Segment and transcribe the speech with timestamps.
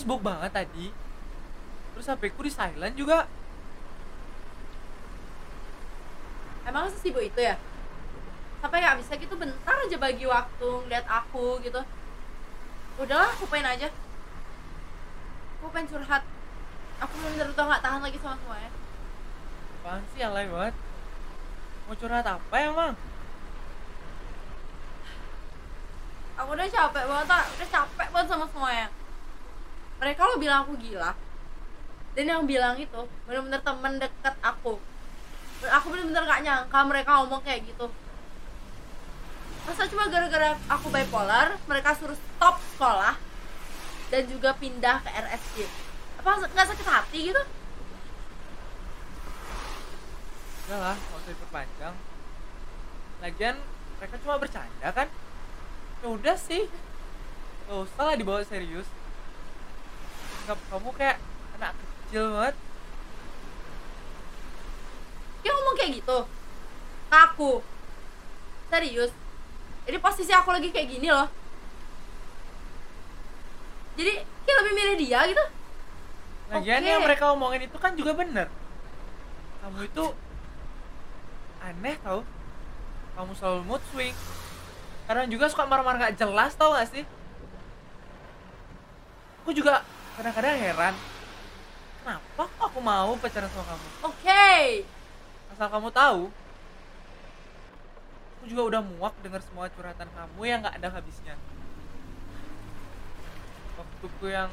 [0.00, 0.92] sibuk banget tadi.
[1.96, 3.24] Terus HP ku di silent juga.
[6.68, 7.56] Emang sesibuk itu ya?
[8.60, 11.80] Sampai nggak bisa gitu bentar aja bagi waktu ngeliat aku gitu.
[13.00, 13.88] Udahlah aku pengen aja.
[15.56, 16.22] Aku pengen curhat.
[17.00, 18.70] Aku bener udah nggak tahan lagi sama semuanya.
[19.80, 20.74] Apaan sih alay banget?
[21.86, 22.92] Mau curhat apa emang?
[26.36, 28.88] Aku udah capek banget tak udah capek banget sama semuanya
[30.00, 31.12] mereka lo bilang aku gila.
[32.16, 34.80] Dan yang bilang itu bener-bener temen deket aku.
[35.66, 37.88] Aku bener-bener gak nyangka mereka ngomong kayak gitu.
[39.66, 43.18] Masa cuma gara-gara aku bipolar mereka suruh stop sekolah
[44.14, 45.86] dan juga pindah ke RSJ
[46.26, 47.42] apa nggak sakit hati gitu?
[50.66, 51.94] Udah lah nggak usah diperpanjang
[53.22, 53.56] lagian
[54.02, 55.06] mereka cuma bercanda kan?
[56.02, 56.66] Ya udah sih.
[57.70, 58.90] Gak usah dibawa serius
[60.46, 61.18] Anggap kamu kayak
[61.58, 62.54] anak kecil banget.
[65.42, 66.18] Dia ngomong kayak gitu.
[67.10, 67.52] Ke aku.
[68.70, 69.10] Serius.
[69.90, 71.26] Ini posisi aku lagi kayak gini loh.
[73.98, 75.44] Jadi kayak lebih milih dia gitu.
[76.54, 76.90] Lagian Oke.
[76.94, 78.46] yang mereka omongin itu kan juga bener.
[79.66, 80.04] Kamu itu
[81.58, 82.22] aneh tau.
[83.18, 84.14] Kamu selalu mood swing.
[85.10, 87.02] Kadang juga suka marah-marah gak jelas tau gak sih?
[89.42, 89.82] Aku juga
[90.16, 90.94] kadang-kadang heran
[92.00, 93.86] kenapa kok aku mau pacaran sama kamu?
[94.08, 94.48] Oke.
[95.52, 96.32] Asal kamu tahu
[98.36, 101.36] aku juga udah muak denger semua curhatan kamu yang gak ada habisnya.
[103.76, 104.48] Waktuku yang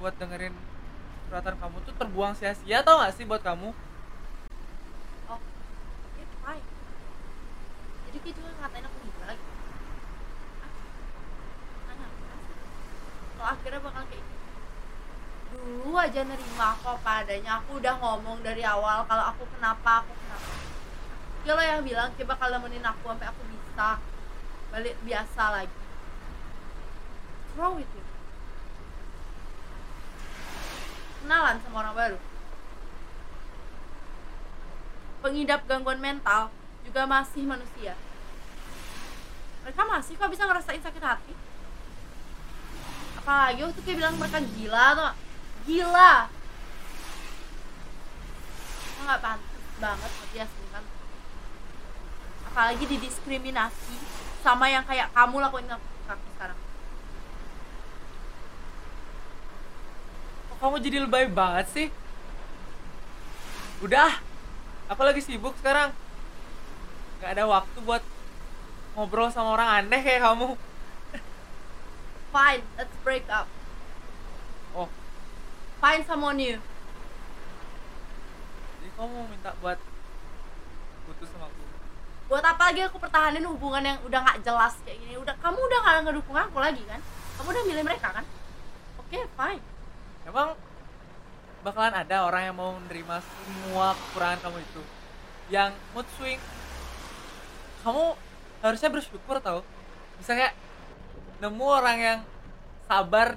[0.00, 0.56] buat dengerin
[1.28, 3.76] curhatan kamu tuh terbuang sia-sia tau gak sih buat kamu?
[5.28, 6.66] Oh oke fine.
[8.08, 9.46] Jadi dia juga ngatain aku gila lagi.
[13.44, 14.33] Ah, akhirnya bakal kayak
[15.64, 20.52] dulu aja nerima aku apa aku udah ngomong dari awal kalau aku kenapa aku kenapa.
[21.44, 23.96] Dia lo yang bilang coba kalau nemenin aku sampai aku bisa
[24.68, 25.78] balik biasa lagi.
[27.56, 27.80] What's wrong
[31.24, 32.18] kenalan sama orang baru.
[35.24, 36.52] Pengidap gangguan mental
[36.84, 37.96] juga masih manusia.
[39.64, 41.32] Mereka masih kok bisa ngerasain sakit hati?
[43.16, 45.23] Apalagi waktu kayak bilang mereka gila tuh
[45.64, 46.28] gila.
[49.04, 50.12] Nggak pantas banget
[50.72, 50.84] kan.
[52.48, 53.96] Apalagi didiskriminasi
[54.44, 55.76] sama yang kayak kamu lakuin ke
[56.08, 56.58] aku sekarang.
[60.52, 61.88] Kok kamu jadi lebay banget sih?
[63.80, 64.20] Udah
[64.88, 65.92] aku lagi sibuk sekarang.
[67.24, 68.04] Gak ada waktu buat
[68.94, 70.60] ngobrol sama orang aneh kayak kamu.
[72.30, 73.48] Fine let's break up
[75.84, 76.56] find someone new
[78.80, 79.76] jadi kamu mau minta buat
[81.04, 81.62] putus sama aku?
[82.32, 85.20] Buat apa lagi aku pertahanin hubungan yang udah nggak jelas kayak gini?
[85.20, 87.00] Udah kamu udah nggak ngedukung aku lagi kan?
[87.36, 88.24] Kamu udah milih mereka kan?
[89.00, 89.64] Oke fine.
[90.24, 90.56] Emang
[91.60, 94.82] bakalan ada orang yang mau menerima semua kekurangan kamu itu?
[95.52, 96.40] Yang mood swing,
[97.84, 98.04] kamu
[98.64, 99.60] harusnya bersyukur tau.
[100.16, 100.56] Bisa kayak
[101.44, 102.18] nemu orang yang
[102.88, 103.36] sabar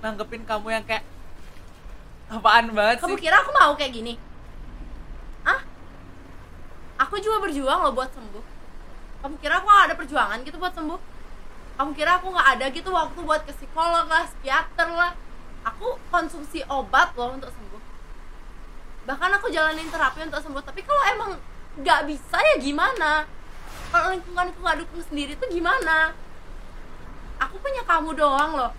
[0.00, 1.04] nanggepin kamu yang kayak
[2.32, 3.28] apaan banget kamu sih?
[3.28, 4.14] kira aku mau kayak gini?
[5.44, 5.60] Ah
[6.96, 8.44] aku juga berjuang loh buat sembuh.
[9.20, 11.00] Kamu kira aku nggak ada perjuangan gitu buat sembuh?
[11.76, 15.12] Kamu kira aku nggak ada gitu waktu buat ke psikolog lah psikiater lah?
[15.68, 17.82] Aku konsumsi obat loh untuk sembuh.
[19.04, 20.64] Bahkan aku jalanin terapi untuk sembuh.
[20.64, 21.30] Tapi kalau emang
[21.76, 23.28] nggak bisa ya gimana?
[23.92, 26.16] Kalau lingkunganku nggak dukung sendiri tuh gimana?
[27.40, 28.72] Aku punya kamu doang loh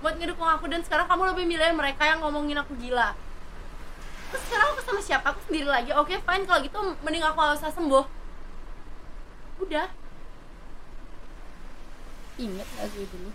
[0.00, 3.12] buat ngedukung aku dan sekarang kamu lebih milih mereka yang ngomongin aku gila.
[4.32, 5.26] Terus sekarang aku sama siapa?
[5.36, 5.92] Aku sendiri lagi.
[5.92, 6.44] Oke fine.
[6.48, 8.04] Kalau gitu mending aku gak usah sembuh.
[9.60, 9.88] Udah.
[12.40, 13.30] Inget gak sih dulu?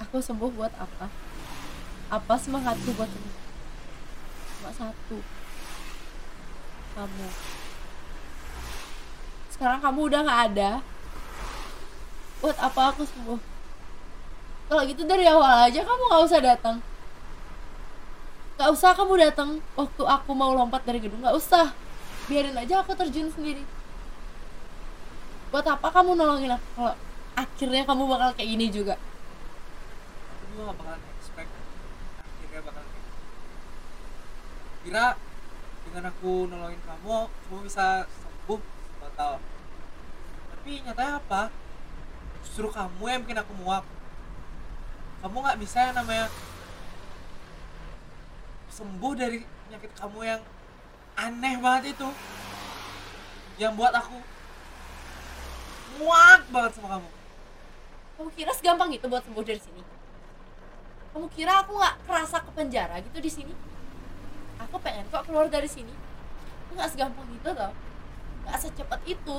[0.00, 1.12] Aku sembuh buat apa?
[2.08, 3.36] Apa semangatku buat sembuh?
[4.56, 5.18] Cuma satu.
[6.96, 7.28] Kamu.
[9.52, 10.70] Sekarang kamu udah nggak ada.
[12.40, 13.49] Buat apa aku sembuh
[14.70, 16.76] kalau gitu dari awal aja kamu nggak usah datang
[18.54, 21.74] nggak usah kamu datang waktu aku mau lompat dari gedung nggak usah
[22.30, 23.66] biarin aja aku terjun sendiri
[25.50, 26.94] buat apa kamu nolongin aku kalau
[27.34, 28.94] akhirnya kamu bakal kayak gini juga
[30.30, 31.50] Aku juga gak bakalan expect
[32.22, 33.18] akhirnya bakal kayak gitu.
[34.86, 35.06] Kira
[35.90, 38.60] dengan aku nolongin kamu, kamu bisa sembuh
[39.02, 39.32] total.
[40.54, 41.42] Tapi nyatanya apa?
[42.40, 43.84] justru kamu yang bikin aku muak
[45.20, 46.32] kamu nggak bisa namanya
[48.72, 50.40] sembuh dari penyakit kamu yang
[51.20, 52.08] aneh banget itu.
[53.60, 54.16] Yang buat aku
[56.00, 57.10] muak banget sama kamu.
[58.16, 59.82] Kamu kira segampang itu buat sembuh dari sini?
[61.12, 63.52] Kamu kira aku nggak kerasa ke penjara gitu di sini?
[64.64, 65.92] Aku pengen kok keluar dari sini.
[66.64, 67.76] Itu nggak segampang itu tau
[68.48, 69.38] nggak secepat itu.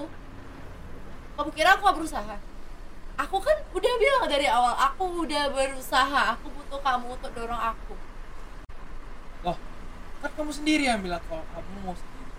[1.34, 2.36] Kamu kira aku nggak berusaha
[3.18, 7.96] aku kan udah bilang dari awal aku udah berusaha aku butuh kamu untuk dorong aku.
[9.44, 9.58] Loh
[10.22, 12.32] kan kamu sendiri yang bilang kalau kamu mau sendiri.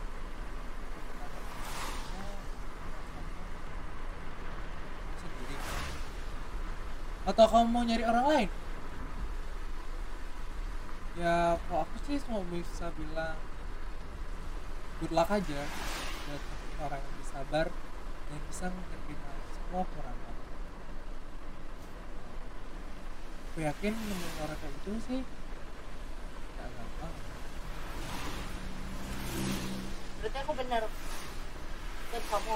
[5.19, 5.57] Sendiri.
[7.27, 8.51] Atau kamu mau nyari orang lain?
[11.13, 13.37] Ya kalau aku sih cuma bisa bilang
[15.03, 15.61] good luck aja
[16.25, 16.43] buat
[16.89, 17.67] orang yang sabar
[18.31, 20.32] dan bisa menerima semua kekurangan
[23.53, 25.21] aku yakin nemuin orang kayak itu sih
[26.57, 27.15] gak gampang.
[30.25, 30.83] Berarti aku benar.
[32.09, 32.53] Dan kamu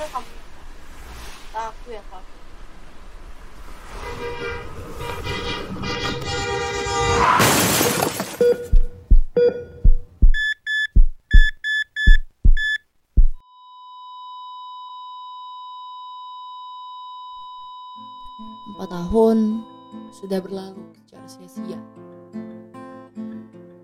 [0.00, 0.32] kamu.
[1.52, 2.24] Aku yang salah
[18.94, 19.58] tahun
[20.14, 21.82] sudah berlalu secara sia-sia.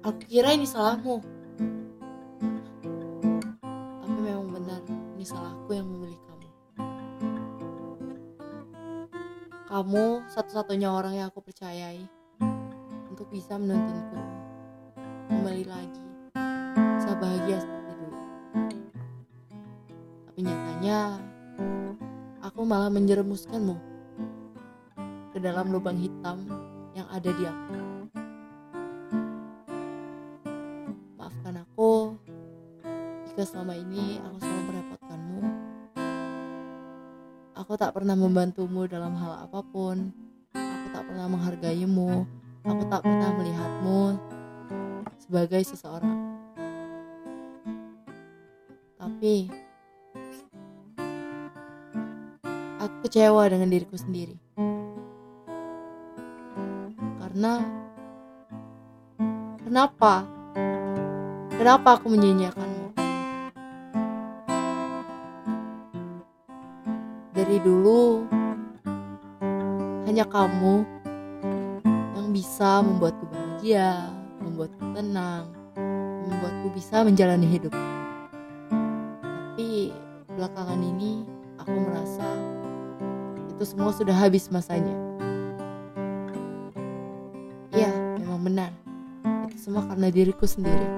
[0.07, 1.19] Aku kira ini salahmu.
[3.99, 4.79] Tapi memang benar,
[5.19, 6.49] ini salahku yang memilih kamu.
[9.67, 12.07] Kamu satu-satunya orang yang aku percayai
[13.11, 14.19] untuk bisa menuntunku
[15.27, 16.03] kembali lagi
[17.03, 18.19] bisa bahagia seperti dulu.
[20.31, 20.99] Tapi nyatanya
[22.47, 23.90] aku malah menjerumuskanmu
[25.41, 26.45] dalam lubang hitam
[26.93, 27.81] yang ada di aku.
[31.17, 31.93] Maafkan aku
[33.33, 35.41] jika selama ini aku selalu merepotkanmu.
[37.57, 40.13] Aku tak pernah membantumu dalam hal apa pun.
[40.53, 42.29] Aku tak pernah menghargaimu.
[42.61, 44.21] Aku tak pernah melihatmu
[45.17, 46.37] sebagai seseorang.
[49.01, 49.49] Tapi
[52.77, 54.50] aku kecewa dengan diriku sendiri
[57.41, 57.65] karena
[59.65, 60.29] kenapa?
[61.57, 62.93] Kenapa aku menyia-nyiakanmu
[67.33, 68.29] dari dulu
[70.05, 70.85] hanya kamu
[72.13, 74.13] yang bisa membuatku bahagia
[74.45, 75.49] membuatku tenang
[76.29, 77.73] membuatku bisa menjalani hidup.
[78.69, 79.97] Tapi
[80.37, 81.25] belakangan ini
[81.57, 82.29] aku merasa
[83.49, 85.10] itu semua sudah habis masanya
[88.41, 88.73] Memang benar.
[89.53, 90.89] Itu semua karena diriku sendiri.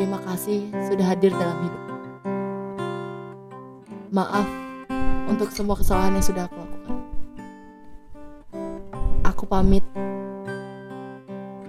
[0.00, 1.84] Terima kasih sudah hadir dalam hidup.
[4.08, 4.48] Maaf
[5.28, 6.96] untuk semua kesalahan yang sudah aku lakukan.
[9.28, 9.84] Aku pamit.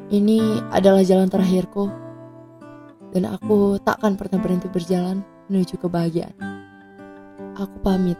[0.07, 1.91] Ini adalah jalan terakhirku.
[3.11, 5.19] Dan aku tak akan pernah berhenti berjalan
[5.51, 6.31] menuju kebahagiaan.
[7.59, 8.15] Aku pamit.